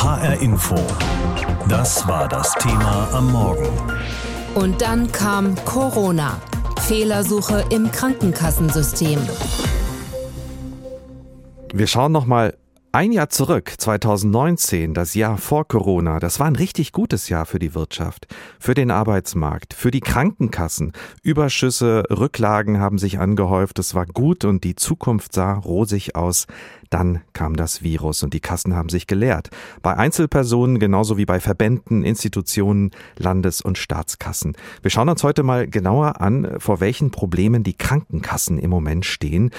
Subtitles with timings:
[0.00, 0.76] HR Info.
[1.68, 3.66] Das war das Thema am Morgen.
[4.54, 6.40] Und dann kam Corona.
[6.82, 9.18] Fehlersuche im Krankenkassensystem.
[11.74, 12.56] Wir schauen noch mal
[12.98, 17.60] ein Jahr zurück, 2019, das Jahr vor Corona, das war ein richtig gutes Jahr für
[17.60, 18.26] die Wirtschaft,
[18.58, 20.90] für den Arbeitsmarkt, für die Krankenkassen.
[21.22, 26.48] Überschüsse, Rücklagen haben sich angehäuft, es war gut und die Zukunft sah rosig aus.
[26.90, 29.50] Dann kam das Virus und die Kassen haben sich geleert.
[29.80, 34.56] Bei Einzelpersonen genauso wie bei Verbänden, Institutionen, Landes- und Staatskassen.
[34.82, 39.52] Wir schauen uns heute mal genauer an, vor welchen Problemen die Krankenkassen im Moment stehen.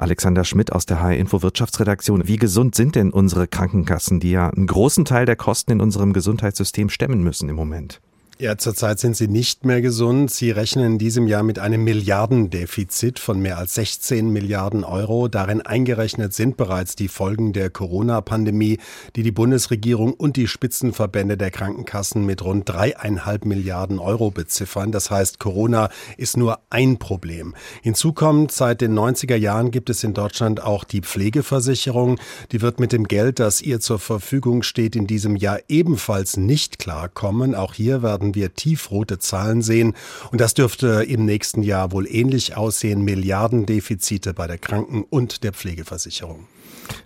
[0.00, 2.28] Alexander Schmidt aus der HR Info Wirtschaftsredaktion.
[2.28, 6.12] Wie gesund sind denn unsere Krankenkassen, die ja einen großen Teil der Kosten in unserem
[6.12, 8.00] Gesundheitssystem stemmen müssen im Moment?
[8.40, 10.30] Ja, zurzeit sind sie nicht mehr gesund.
[10.30, 15.26] Sie rechnen in diesem Jahr mit einem Milliardendefizit von mehr als 16 Milliarden Euro.
[15.26, 18.78] Darin eingerechnet sind bereits die Folgen der Corona-Pandemie,
[19.16, 24.92] die die Bundesregierung und die Spitzenverbände der Krankenkassen mit rund dreieinhalb Milliarden Euro beziffern.
[24.92, 27.56] Das heißt, Corona ist nur ein Problem.
[27.82, 32.20] Hinzu kommt, seit den 90er Jahren gibt es in Deutschland auch die Pflegeversicherung.
[32.52, 36.78] Die wird mit dem Geld, das ihr zur Verfügung steht, in diesem Jahr ebenfalls nicht
[36.78, 37.56] klarkommen.
[37.56, 39.94] Auch hier werden werden wir tiefrote Zahlen sehen.
[40.30, 43.02] Und das dürfte im nächsten Jahr wohl ähnlich aussehen.
[43.02, 46.46] Milliardendefizite bei der Kranken- und der Pflegeversicherung.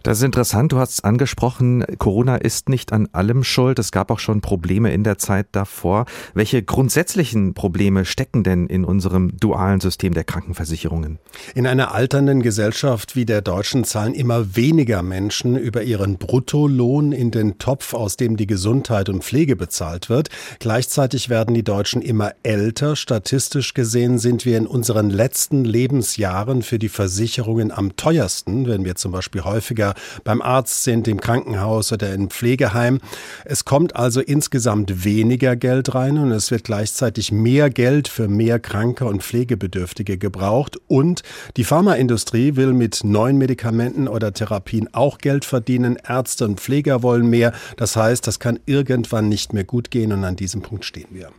[0.02, 3.78] Das ist interessant, du hast es angesprochen, Corona ist nicht an allem schuld.
[3.78, 6.06] Es gab auch schon Probleme in der Zeit davor.
[6.34, 11.19] Welche grundsätzlichen Probleme stecken denn in unserem dualen System der Krankenversicherungen?
[11.55, 17.30] In einer alternden Gesellschaft wie der deutschen zahlen immer weniger Menschen über ihren Bruttolohn in
[17.30, 20.28] den Topf, aus dem die Gesundheit und Pflege bezahlt wird.
[20.58, 22.96] Gleichzeitig werden die Deutschen immer älter.
[22.96, 28.96] Statistisch gesehen sind wir in unseren letzten Lebensjahren für die Versicherungen am teuersten, wenn wir
[28.96, 33.01] zum Beispiel häufiger beim Arzt sind, im Krankenhaus oder im Pflegeheim.
[33.45, 38.59] Es kommt also insgesamt weniger Geld rein und es wird gleichzeitig mehr Geld für mehr
[38.59, 40.79] Kranke und Pflegebedürftige gebraucht.
[40.89, 41.23] Und
[41.57, 45.96] die Pharmaindustrie will mit neuen Medikamenten oder Therapien auch Geld verdienen.
[46.07, 47.52] Ärzte und Pfleger wollen mehr.
[47.77, 51.30] Das heißt, das kann irgendwann nicht mehr gut gehen und an diesem Punkt stehen wir.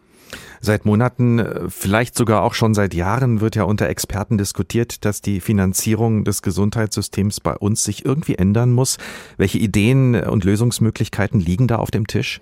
[0.61, 5.21] Seit Monaten, äh, vielleicht sogar auch schon seit Jahren wird ja unter Experten diskutiert, dass
[5.21, 8.97] die Finanzierung des Gesundheitssystems bei uns sich irgendwie ändern muss.
[9.37, 12.41] Welche Ideen und Lösungsmöglichkeiten liegen da auf dem Tisch?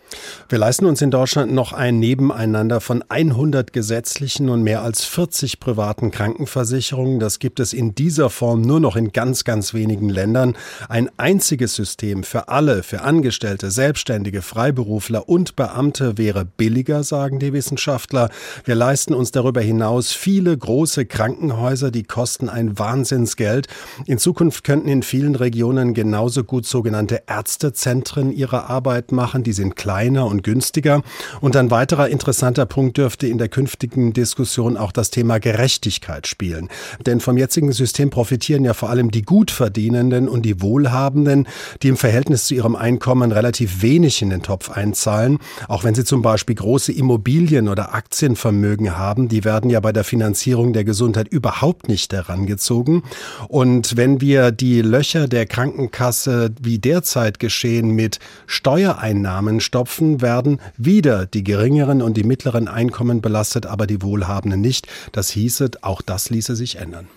[0.50, 5.60] Wir leisten uns in Deutschland noch ein Nebeneinander von 100 gesetzlichen und mehr als 40
[5.60, 7.20] privaten Krankenversicherungen.
[7.20, 10.56] Das gibt es in dieser Form nur noch in ganz, ganz wenigen Ländern.
[10.90, 17.54] Ein einziges System für alle, für Angestellte, Selbstständige, Freiberufler und Beamte wäre billiger, sagen die
[17.54, 17.81] Wissenschaftler.
[17.82, 18.30] Wissenschaftler.
[18.64, 23.68] Wir leisten uns darüber hinaus viele große Krankenhäuser, die kosten ein Wahnsinnsgeld.
[24.06, 29.44] In Zukunft könnten in vielen Regionen genauso gut sogenannte Ärztezentren ihre Arbeit machen.
[29.44, 31.02] Die sind kleiner und günstiger.
[31.40, 36.70] Und ein weiterer interessanter Punkt dürfte in der künftigen Diskussion auch das Thema Gerechtigkeit spielen.
[37.06, 41.48] Denn vom jetzigen System profitieren ja vor allem die Gutverdienenden und die Wohlhabenden,
[41.82, 45.40] die im Verhältnis zu ihrem Einkommen relativ wenig in den Topf einzahlen.
[45.68, 50.04] Auch wenn sie zum Beispiel große Immobilien oder Aktienvermögen haben, die werden ja bei der
[50.04, 53.04] Finanzierung der Gesundheit überhaupt nicht herangezogen.
[53.48, 61.26] Und wenn wir die Löcher der Krankenkasse wie derzeit geschehen mit Steuereinnahmen stopfen, werden wieder
[61.26, 64.88] die geringeren und die mittleren Einkommen belastet, aber die Wohlhabenden nicht.
[65.12, 67.08] Das hieße, auch das ließe sich ändern.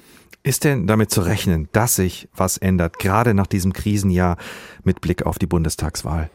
[0.47, 4.37] Ist denn damit zu rechnen, dass sich was ändert, gerade nach diesem Krisenjahr
[4.85, 6.29] mit Blick auf die Bundestagswahl?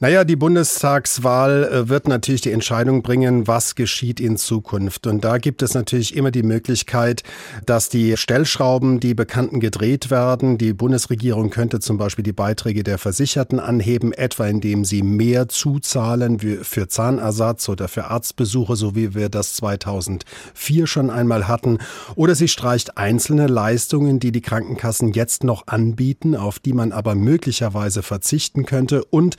[0.00, 5.06] Naja, die Bundestagswahl äh, wird natürlich die Entscheidung bringen, was geschieht in Zukunft.
[5.06, 7.22] Und da gibt es natürlich immer die Möglichkeit,
[7.64, 10.58] dass die Stellschrauben, die Bekannten gedreht werden.
[10.58, 16.40] Die Bundesregierung könnte zum Beispiel die Beiträge der Versicherten anheben, etwa indem sie mehr zuzahlen
[16.40, 21.78] für Zahnersatz oder für Arztbesuche, so wie wir das 2004 schon einmal hatten.
[22.16, 27.14] Oder sie streicht einzelne Leistungen, die die Krankenkassen jetzt noch anbieten, auf die man aber
[27.14, 29.04] möglicherweise verzichten könnte.
[29.04, 29.36] Und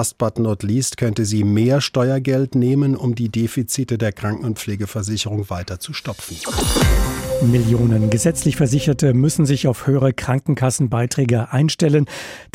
[0.00, 4.58] Last but not least könnte sie mehr Steuergeld nehmen, um die Defizite der Kranken- und
[4.58, 6.38] Pflegeversicherung weiter zu stopfen.
[7.42, 12.04] Millionen gesetzlich Versicherte müssen sich auf höhere Krankenkassenbeiträge einstellen,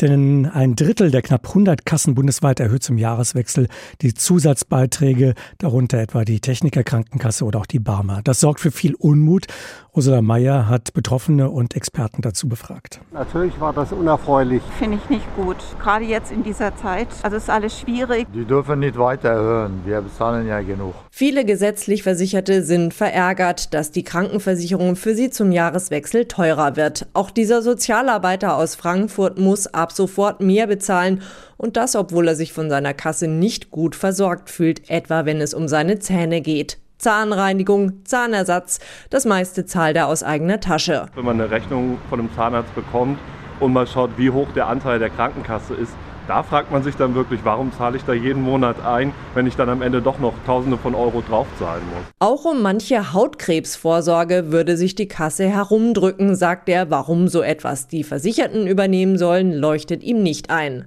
[0.00, 3.66] denn ein Drittel der knapp 100 Kassen bundesweit erhöht zum Jahreswechsel
[4.00, 8.20] die Zusatzbeiträge, darunter etwa die Technikerkrankenkasse oder auch die Barmer.
[8.22, 9.46] Das sorgt für viel Unmut.
[9.92, 13.00] Ursula Mayer hat Betroffene und Experten dazu befragt.
[13.12, 14.62] Natürlich war das unerfreulich.
[14.78, 17.08] Finde ich nicht gut, gerade jetzt in dieser Zeit.
[17.22, 18.26] Also ist alles schwierig.
[18.34, 19.80] Die dürfen nicht weiter erhöhen.
[19.86, 20.94] Wir bezahlen ja genug.
[21.10, 27.06] Viele gesetzlich Versicherte sind verärgert, dass die Krankenversicherung Krankenversicherung für sie zum Jahreswechsel teurer wird.
[27.14, 31.22] Auch dieser Sozialarbeiter aus Frankfurt muss ab sofort mehr bezahlen
[31.56, 35.54] und das, obwohl er sich von seiner Kasse nicht gut versorgt fühlt, etwa wenn es
[35.54, 36.78] um seine Zähne geht.
[36.98, 38.80] Zahnreinigung, Zahnersatz,
[39.10, 41.06] das meiste zahlt er aus eigener Tasche.
[41.14, 43.18] Wenn man eine Rechnung von einem Zahnarzt bekommt
[43.60, 45.92] und mal schaut, wie hoch der Anteil der Krankenkasse ist,
[46.28, 49.56] da fragt man sich dann wirklich, warum zahle ich da jeden Monat ein, wenn ich
[49.56, 52.04] dann am Ende doch noch Tausende von Euro draufzahlen muss.
[52.18, 56.90] Auch um manche Hautkrebsvorsorge würde sich die Kasse herumdrücken, sagt er.
[56.90, 60.86] Warum so etwas die Versicherten übernehmen sollen, leuchtet ihm nicht ein.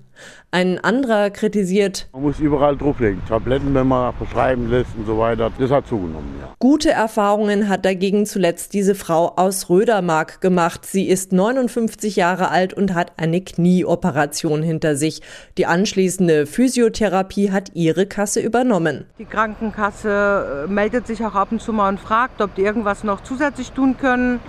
[0.51, 3.21] Ein anderer kritisiert, man muss überall drauflegen.
[3.27, 6.53] Tabletten, wenn man verschreiben lässt und so weiter, das hat zugenommen, ja.
[6.59, 10.85] Gute Erfahrungen hat dagegen zuletzt diese Frau aus Rödermark gemacht.
[10.85, 15.21] Sie ist 59 Jahre alt und hat eine Knieoperation hinter sich.
[15.57, 19.05] Die anschließende Physiotherapie hat ihre Kasse übernommen.
[19.19, 23.03] Die Krankenkasse äh, meldet sich auch ab und zu mal und fragt, ob die irgendwas
[23.03, 24.39] noch zusätzlich tun können.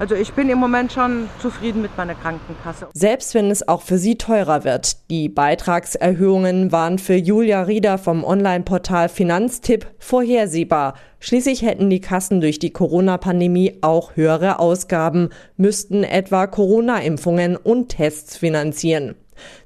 [0.00, 2.88] Also ich bin im Moment schon zufrieden mit meiner Krankenkasse.
[2.94, 5.10] Selbst wenn es auch für sie teurer wird.
[5.10, 10.94] Die Beitragserhöhungen waren für Julia Rieder vom Online-Portal Finanztipp vorhersehbar.
[11.18, 18.38] Schließlich hätten die Kassen durch die Corona-Pandemie auch höhere Ausgaben, müssten etwa Corona-Impfungen und Tests
[18.38, 19.16] finanzieren.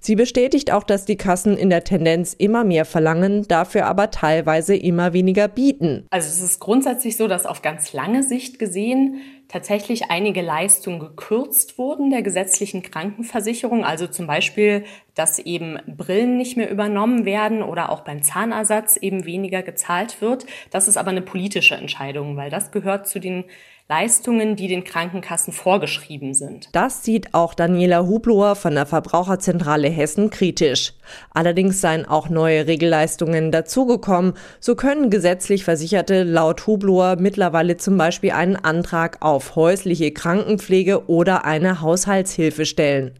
[0.01, 4.77] Sie bestätigt auch, dass die Kassen in der Tendenz immer mehr verlangen, dafür aber teilweise
[4.77, 6.07] immer weniger bieten.
[6.11, 9.21] Also es ist grundsätzlich so, dass auf ganz lange Sicht gesehen
[9.55, 13.85] tatsächlich einige Leistungen gekürzt wurden der gesetzlichen Krankenversicherung.
[13.85, 14.85] Also zum Beispiel,
[15.15, 20.45] dass eben Brillen nicht mehr übernommen werden oder auch beim Zahnersatz eben weniger gezahlt wird.
[20.71, 23.45] Das ist aber eine politische Entscheidung, weil das gehört zu den
[23.87, 26.71] Leistungen, die den Krankenkassen vorgeschrieben sind.
[26.73, 30.95] Das sieht auch Daniela Hubloer von der Verbraucherzentrale Hessen kritisch.
[31.35, 34.33] Allerdings seien auch neue Regelleistungen dazugekommen.
[34.59, 41.45] So können gesetzlich Versicherte laut Hubloer mittlerweile zum Beispiel einen Antrag auf häusliche Krankenpflege oder
[41.45, 43.13] eine Haushaltshilfe stellen.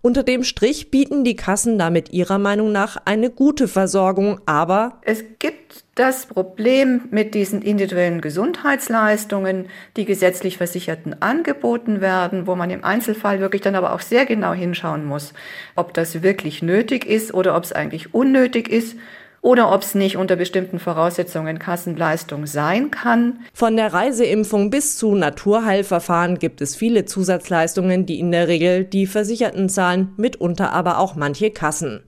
[0.00, 5.22] Unter dem Strich bieten die Kassen damit ihrer Meinung nach eine gute Versorgung, aber es
[5.38, 9.66] gibt das Problem mit diesen individuellen Gesundheitsleistungen,
[9.96, 14.52] die gesetzlich Versicherten angeboten werden, wo man im Einzelfall wirklich dann aber auch sehr genau
[14.52, 15.34] hinschauen muss,
[15.74, 18.96] ob das wirklich nötig ist oder ob es eigentlich unnötig ist
[19.40, 23.40] oder ob es nicht unter bestimmten Voraussetzungen Kassenleistung sein kann.
[23.52, 29.06] Von der Reiseimpfung bis zu Naturheilverfahren gibt es viele Zusatzleistungen, die in der Regel die
[29.06, 32.02] Versicherten zahlen, mitunter aber auch manche Kassen.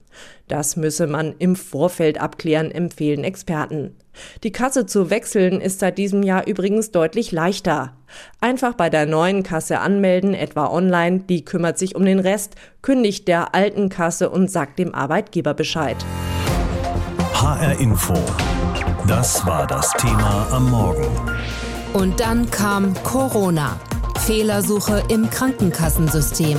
[0.47, 3.95] Das müsse man im Vorfeld abklären, empfehlen Experten.
[4.43, 7.93] Die Kasse zu wechseln ist seit diesem Jahr übrigens deutlich leichter.
[8.41, 13.27] Einfach bei der neuen Kasse anmelden, etwa online, die kümmert sich um den Rest, kündigt
[13.27, 15.97] der alten Kasse und sagt dem Arbeitgeber Bescheid.
[17.33, 18.13] HR Info.
[19.07, 21.07] Das war das Thema am Morgen.
[21.93, 23.79] Und dann kam Corona.
[24.19, 26.57] Fehlersuche im Krankenkassensystem.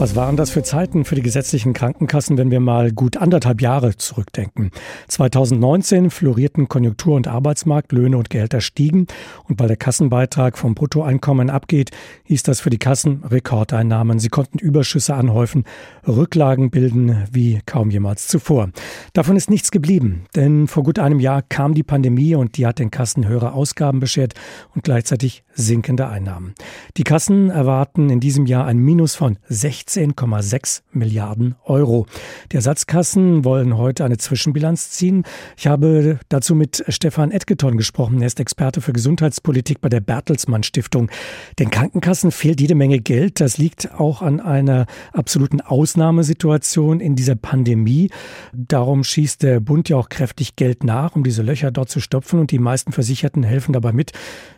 [0.00, 3.96] Was waren das für Zeiten für die gesetzlichen Krankenkassen, wenn wir mal gut anderthalb Jahre
[3.96, 4.70] zurückdenken?
[5.08, 9.08] 2019 florierten Konjunktur- und Arbeitsmarkt, Löhne und Gehälter stiegen
[9.48, 11.90] und weil der Kassenbeitrag vom Bruttoeinkommen abgeht,
[12.22, 14.20] hieß das für die Kassen Rekordeinnahmen.
[14.20, 15.64] Sie konnten Überschüsse anhäufen,
[16.06, 18.70] Rücklagen bilden wie kaum jemals zuvor.
[19.14, 22.78] Davon ist nichts geblieben, denn vor gut einem Jahr kam die Pandemie und die hat
[22.78, 24.34] den Kassen höhere Ausgaben beschert
[24.76, 26.54] und gleichzeitig sinkende Einnahmen.
[26.96, 32.06] Die Kassen erwarten in diesem Jahr ein Minus von 60 16,6 Milliarden Euro.
[32.52, 35.24] Die Ersatzkassen wollen heute eine Zwischenbilanz ziehen.
[35.56, 38.20] Ich habe dazu mit Stefan Edgeton gesprochen.
[38.20, 41.10] Er ist Experte für Gesundheitspolitik bei der Bertelsmann Stiftung.
[41.58, 43.40] Den Krankenkassen fehlt jede Menge Geld.
[43.40, 48.10] Das liegt auch an einer absoluten Ausnahmesituation in dieser Pandemie.
[48.52, 52.38] Darum schießt der Bund ja auch kräftig Geld nach, um diese Löcher dort zu stopfen.
[52.40, 54.12] Und die meisten Versicherten helfen dabei mit,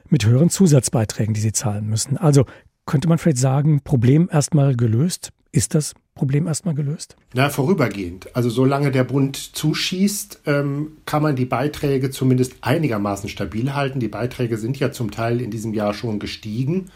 [0.08, 2.16] mit höheren Zusatzbeiträgen, die sie zahlen müssen.
[2.16, 2.46] Also
[2.90, 5.30] könnte man vielleicht sagen, Problem erstmal gelöst?
[5.52, 7.14] Ist das Problem erstmal gelöst?
[7.34, 8.34] Na, vorübergehend.
[8.34, 14.00] Also solange der Bund zuschießt, ähm, kann man die Beiträge zumindest einigermaßen stabil halten.
[14.00, 16.90] Die Beiträge sind ja zum Teil in diesem Jahr schon gestiegen.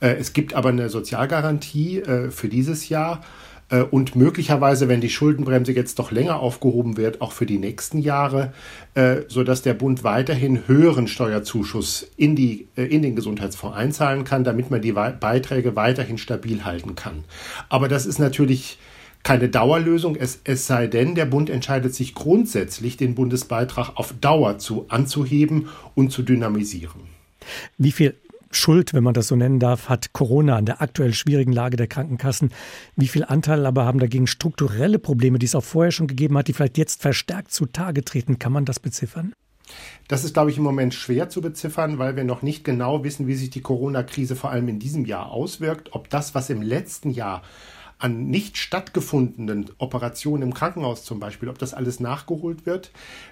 [0.00, 3.22] Äh, es gibt aber eine Sozialgarantie äh, für dieses Jahr.
[3.70, 7.98] Äh, und möglicherweise, wenn die Schuldenbremse jetzt doch länger aufgehoben wird, auch für die nächsten
[7.98, 8.52] Jahre,
[8.94, 14.44] äh, sodass der Bund weiterhin höheren Steuerzuschuss in, die, äh, in den Gesundheitsfonds einzahlen kann,
[14.44, 17.24] damit man die Beiträge weiterhin stabil halten kann.
[17.68, 18.78] Aber das ist natürlich
[19.22, 24.58] keine Dauerlösung, es, es sei denn, der Bund entscheidet sich grundsätzlich, den Bundesbeitrag auf Dauer
[24.58, 27.02] zu anzuheben und zu dynamisieren.
[27.76, 28.14] Wie viel
[28.52, 31.86] Schuld, wenn man das so nennen darf, hat Corona an der aktuell schwierigen Lage der
[31.86, 32.50] Krankenkassen.
[32.96, 36.48] Wie viel Anteil aber haben dagegen strukturelle Probleme, die es auch vorher schon gegeben hat,
[36.48, 38.38] die vielleicht jetzt verstärkt zutage treten?
[38.38, 39.32] Kann man das beziffern?
[40.08, 43.28] Das ist, glaube ich, im Moment schwer zu beziffern, weil wir noch nicht genau wissen,
[43.28, 45.90] wie sich die Corona-Krise vor allem in diesem Jahr auswirkt.
[45.92, 47.42] Ob das, was im letzten Jahr
[47.98, 52.90] an nicht stattgefundenen Operationen im Krankenhaus zum Beispiel, ob das alles nachgeholt wird.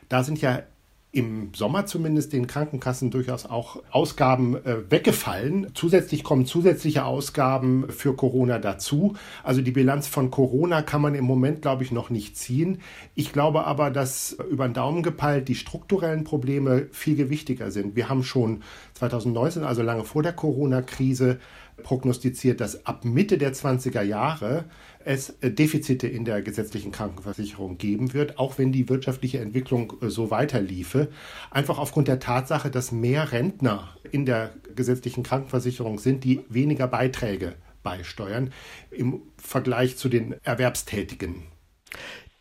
[0.09, 0.63] Da sind ja
[1.11, 5.69] im Sommer zumindest den Krankenkassen durchaus auch Ausgaben äh, weggefallen.
[5.73, 9.15] Zusätzlich kommen zusätzliche Ausgaben für Corona dazu.
[9.43, 12.83] Also die Bilanz von Corona kann man im Moment, glaube ich, noch nicht ziehen.
[13.15, 17.97] Ich glaube aber, dass über den Daumen gepeilt die strukturellen Probleme viel gewichtiger sind.
[17.97, 18.63] Wir haben schon
[18.95, 21.39] 2019, also lange vor der Corona-Krise,
[21.83, 24.65] prognostiziert, dass ab Mitte der 20er Jahre
[25.05, 30.11] es äh, Defizite in der gesetzlichen Krankenversicherung geben wird, auch wenn die wirtschaftliche Entwicklung äh,
[30.11, 31.09] so weiterliefe.
[31.51, 37.55] Einfach aufgrund der Tatsache, dass mehr Rentner in der gesetzlichen Krankenversicherung sind, die weniger Beiträge
[37.83, 38.53] beisteuern
[38.91, 41.45] im Vergleich zu den Erwerbstätigen.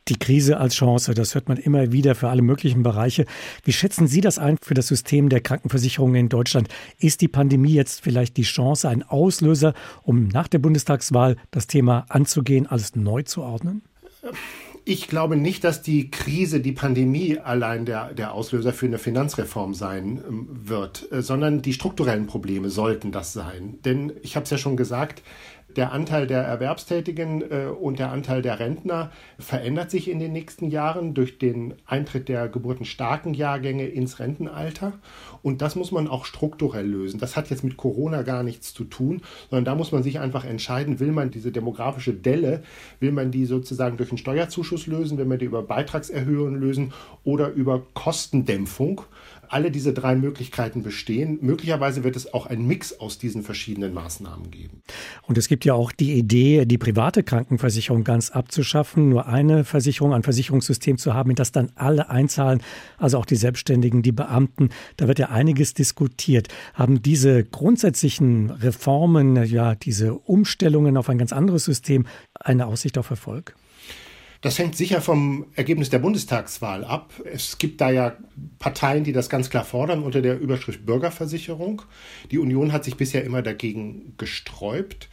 [0.10, 3.26] Die Krise als Chance, das hört man immer wieder für alle möglichen Bereiche.
[3.64, 6.70] Wie schätzen Sie das ein für das System der Krankenversicherung in Deutschland?
[6.98, 9.74] Ist die Pandemie jetzt vielleicht die Chance, ein Auslöser,
[10.04, 13.82] um nach der Bundestagswahl das Thema anzugehen, alles neu zu ordnen?
[14.90, 19.74] Ich glaube nicht, dass die Krise, die Pandemie allein der, der Auslöser für eine Finanzreform
[19.74, 23.80] sein ähm, wird, äh, sondern die strukturellen Probleme sollten das sein.
[23.84, 25.24] Denn ich habe es ja schon gesagt,
[25.76, 30.70] der Anteil der Erwerbstätigen äh, und der Anteil der Rentner verändert sich in den nächsten
[30.70, 34.94] Jahren durch den Eintritt der geburtenstarken Jahrgänge ins Rentenalter.
[35.44, 37.20] Und das muss man auch strukturell lösen.
[37.20, 40.46] Das hat jetzt mit Corona gar nichts zu tun, sondern da muss man sich einfach
[40.46, 42.64] entscheiden, will man diese demografische Delle,
[43.00, 46.94] will man die sozusagen durch einen Steuerzuschuss lösen, will man die über Beitragserhöhungen lösen
[47.24, 49.02] oder über Kostendämpfung
[49.50, 51.40] alle diese drei Möglichkeiten bestehen.
[51.42, 54.82] Möglicherweise wird es auch einen Mix aus diesen verschiedenen Maßnahmen geben.
[55.24, 60.14] Und es gibt ja auch die Idee, die private Krankenversicherung ganz abzuschaffen, nur eine Versicherung,
[60.14, 62.62] ein Versicherungssystem zu haben, in das dann alle einzahlen,
[62.98, 64.70] also auch die Selbstständigen, die Beamten.
[64.98, 66.48] Da wird ja einiges diskutiert.
[66.74, 73.10] Haben diese grundsätzlichen Reformen, ja, diese Umstellungen auf ein ganz anderes System eine Aussicht auf
[73.10, 73.56] Erfolg?
[74.48, 77.12] Das hängt sicher vom Ergebnis der Bundestagswahl ab.
[77.26, 78.16] Es gibt da ja
[78.60, 81.82] Parteien, die das ganz klar fordern unter der Überschrift Bürgerversicherung.
[82.32, 85.10] Die Union hat sich bisher immer dagegen gesträubt.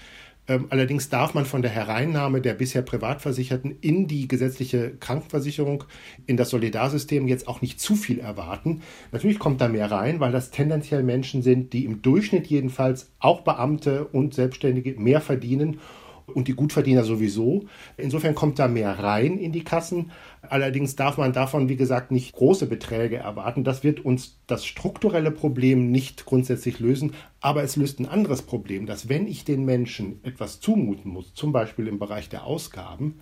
[0.46, 5.82] Ähm, allerdings darf man von der Hereinnahme der bisher Privatversicherten in die gesetzliche Krankenversicherung,
[6.26, 8.82] in das Solidarsystem jetzt auch nicht zu viel erwarten.
[9.10, 13.40] Natürlich kommt da mehr rein, weil das tendenziell Menschen sind, die im Durchschnitt jedenfalls auch
[13.40, 15.80] Beamte und Selbstständige mehr verdienen
[16.26, 17.64] und die Gutverdiener sowieso.
[17.96, 20.10] Insofern kommt da mehr rein in die Kassen.
[20.50, 23.64] Allerdings darf man davon, wie gesagt, nicht große Beträge erwarten.
[23.64, 28.86] Das wird uns das strukturelle Problem nicht grundsätzlich lösen, aber es löst ein anderes Problem,
[28.86, 33.20] dass wenn ich den Menschen etwas zumuten muss, zum Beispiel im Bereich der Ausgaben,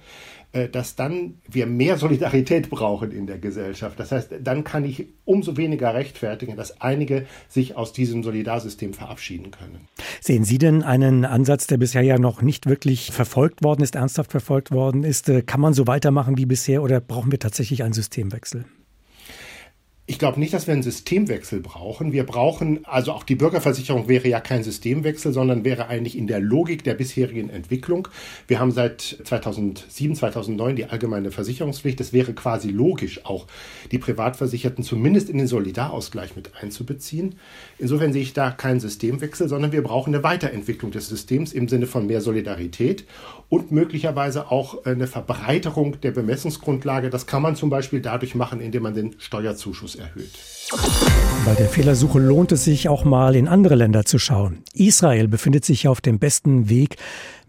[0.52, 3.98] äh, dass dann wir mehr Solidarität brauchen in der Gesellschaft.
[3.98, 9.50] Das heißt, dann kann ich umso weniger rechtfertigen, dass einige sich aus diesem Solidarsystem verabschieden
[9.50, 9.88] können.
[10.20, 14.30] Sehen Sie denn einen Ansatz, der bisher ja noch nicht wirklich verfolgt worden ist, ernsthaft
[14.30, 15.28] verfolgt worden ist?
[15.28, 18.64] Äh, kann man so weitermachen wie bisher oder brauchen wir tatsächlich einen Systemwechsel?
[20.12, 22.12] Ich glaube nicht, dass wir einen Systemwechsel brauchen.
[22.12, 26.38] Wir brauchen, also auch die Bürgerversicherung wäre ja kein Systemwechsel, sondern wäre eigentlich in der
[26.38, 28.08] Logik der bisherigen Entwicklung.
[28.46, 31.98] Wir haben seit 2007, 2009 die allgemeine Versicherungspflicht.
[32.02, 33.46] Es wäre quasi logisch, auch
[33.90, 37.36] die Privatversicherten zumindest in den Solidarausgleich mit einzubeziehen.
[37.78, 41.86] Insofern sehe ich da keinen Systemwechsel, sondern wir brauchen eine Weiterentwicklung des Systems im Sinne
[41.86, 43.06] von mehr Solidarität
[43.48, 47.08] und möglicherweise auch eine Verbreiterung der Bemessungsgrundlage.
[47.08, 50.38] Das kann man zum Beispiel dadurch machen, indem man den Steuerzuschuss erhöht.
[51.44, 54.62] Bei der Fehlersuche lohnt es sich auch mal in andere Länder zu schauen.
[54.74, 56.96] Israel befindet sich auf dem besten Weg,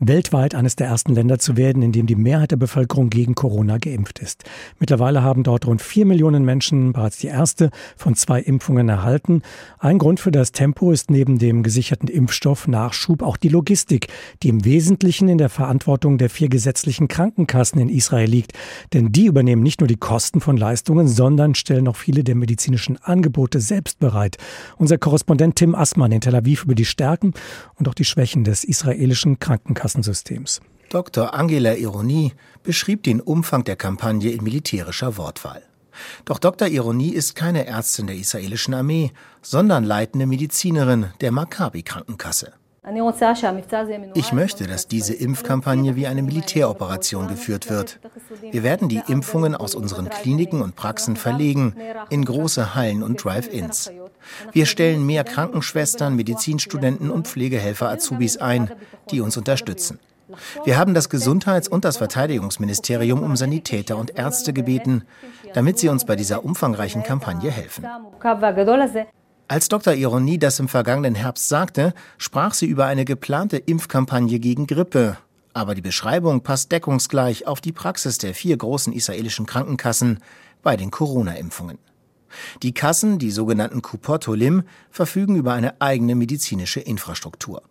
[0.08, 3.78] weltweit eines der ersten Länder zu werden, in dem die Mehrheit der Bevölkerung gegen Corona
[3.78, 4.44] geimpft ist.
[4.80, 9.42] Mittlerweile haben dort rund vier Millionen Menschen bereits die erste von zwei Impfungen erhalten.
[9.80, 14.08] Ein Grund für das Tempo ist neben dem gesicherten Impfstoff Nachschub auch die Logistik,
[14.42, 18.54] die im Wesentlichen in der Verantwortung der vier gesetzlichen Krankenkassen in Israel liegt.
[18.94, 22.98] Denn die übernehmen nicht nur die Kosten von Leistungen, sondern stellen auch viele der medizinischen
[23.02, 24.38] Angebote selbst bereit.
[24.78, 27.34] Unser Korrespondent Tim Assmann in Tel Aviv über die Stärken
[27.76, 30.62] und auch die Schwächen des israelischen Krankenkassen Kassensystems.
[30.90, 31.34] Dr.
[31.34, 32.34] Angela Ironie
[32.64, 35.62] beschrieb den Umfang der Kampagne in militärischer Wortwahl.
[36.26, 36.68] Doch Dr.
[36.68, 39.12] Ironie ist keine Ärztin der israelischen Armee,
[39.44, 42.54] sondern leitende Medizinerin der Maccabi Krankenkasse.
[44.14, 48.00] Ich möchte, dass diese Impfkampagne wie eine Militäroperation geführt wird.
[48.52, 51.76] Wir werden die Impfungen aus unseren Kliniken und Praxen verlegen
[52.10, 53.90] in große Hallen und Drive-ins.
[54.52, 58.70] Wir stellen mehr Krankenschwestern, Medizinstudenten und Pflegehelfer Azubis ein,
[59.12, 60.00] die uns unterstützen.
[60.66, 65.04] Wir haben das Gesundheits- und das Verteidigungsministerium um Sanitäter und Ärzte gebeten,
[65.54, 67.86] damit sie uns bei dieser umfangreichen Kampagne helfen.
[69.48, 69.94] Als Dr.
[69.94, 75.18] Ironie das im vergangenen Herbst sagte, sprach sie über eine geplante Impfkampagne gegen Grippe.
[75.54, 80.20] Aber die Beschreibung passt deckungsgleich auf die Praxis der vier großen israelischen Krankenkassen
[80.64, 81.78] bei den Corona-Impfungen.
[82.64, 87.62] Die Kassen, die sogenannten Kupot Holim, verfügen über eine eigene medizinische Infrastruktur.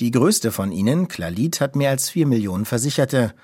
[0.00, 3.34] Die größte von ihnen, Klalit, hat mehr als vier Millionen Versicherte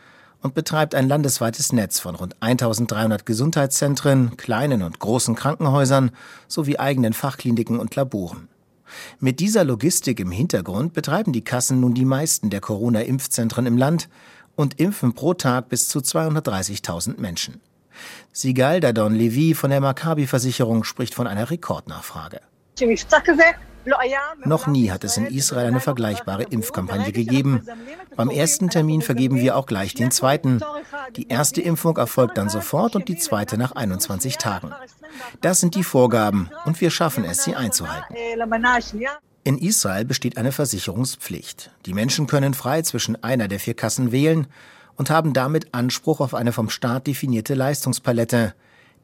[0.45, 6.11] und betreibt ein landesweites Netz von rund 1300 Gesundheitszentren, kleinen und großen Krankenhäusern
[6.49, 8.49] sowie eigenen Fachkliniken und Laboren.
[9.21, 14.11] Mit dieser Logistik im Hintergrund betreiben die Kassen nun die meisten der Corona-Impfzentren im Land
[14.55, 17.63] und impfen pro Tag bis zu 230.000 Menschen.
[18.31, 22.43] Sigal Dadon Levi von der Maccabi-Versicherung spricht von einer Rekordnachfrage.
[24.45, 27.67] Noch nie hat es in Israel eine vergleichbare Impfkampagne gegeben.
[28.17, 30.61] Beim ersten Termin vergeben wir auch gleich den zweiten.
[31.17, 34.73] Die erste Impfung erfolgt dann sofort und die zweite nach 21 Tagen.
[35.41, 38.14] Das sind die Vorgaben und wir schaffen es, sie einzuhalten.
[39.45, 41.71] In Israel besteht eine Versicherungspflicht.
[41.85, 44.47] Die Menschen können frei zwischen einer der vier Kassen wählen
[44.97, 48.55] und haben damit Anspruch auf eine vom Staat definierte Leistungspalette,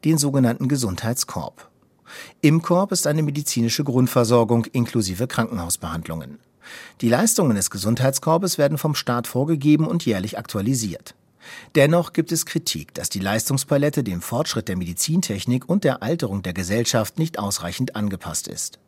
[0.03, 1.70] den sogenannten Gesundheitskorb.
[2.41, 6.39] Im Korb ist eine medizinische Grundversorgung inklusive Krankenhausbehandlungen.
[7.01, 11.15] Die Leistungen des Gesundheitskorbes werden vom Staat vorgegeben und jährlich aktualisiert.
[11.75, 16.53] Dennoch gibt es Kritik, dass die Leistungspalette dem Fortschritt der Medizintechnik und der Alterung der
[16.53, 18.79] Gesellschaft nicht ausreichend angepasst ist.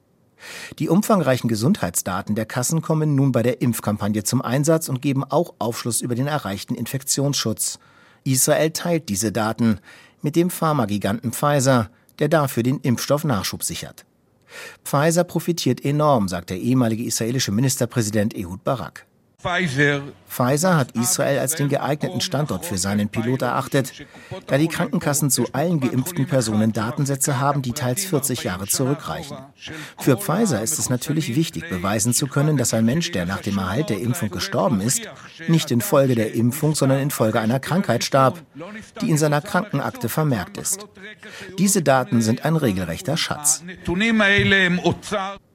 [0.80, 5.54] Die umfangreichen Gesundheitsdaten der Kassen kommen nun bei der Impfkampagne zum Einsatz und geben auch
[5.60, 7.80] Aufschluss über den erreichten Infektionsschutz.
[8.24, 9.80] Israel teilt diese Daten
[10.22, 11.90] mit dem Pharmagiganten Pfizer,
[12.20, 14.06] der dafür den Impfstoff Nachschub sichert.
[14.84, 19.06] Pfizer profitiert enorm, sagt der ehemalige israelische Ministerpräsident Ehud Barak.
[20.34, 23.94] Pfizer hat Israel als den geeigneten Standort für seinen Pilot erachtet,
[24.48, 29.38] da die Krankenkassen zu allen geimpften Personen Datensätze haben, die teils 40 Jahre zurückreichen.
[30.00, 33.60] Für Pfizer ist es natürlich wichtig, beweisen zu können, dass ein Mensch, der nach dem
[33.60, 35.08] Erhalt der Impfung gestorben ist,
[35.48, 38.42] nicht infolge der Impfung, sondern infolge einer Krankheit starb,
[39.02, 40.88] die in seiner Krankenakte vermerkt ist.
[41.60, 43.64] Diese Daten sind ein regelrechter Schatz.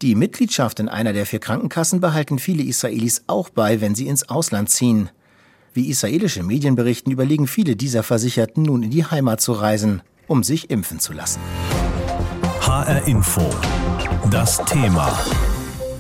[0.03, 4.29] Die Mitgliedschaft in einer der vier Krankenkassen behalten viele Israelis auch bei, wenn sie ins
[4.29, 5.11] Ausland ziehen.
[5.75, 10.43] Wie israelische Medien berichten, überlegen viele dieser Versicherten nun in die Heimat zu reisen, um
[10.43, 11.41] sich impfen zu lassen.
[12.61, 13.49] HR Info.
[14.31, 15.19] Das Thema.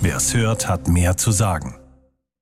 [0.00, 1.76] Wer es hört, hat mehr zu sagen.